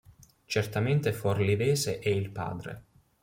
[0.47, 2.83] Certamente forlivese è il padre.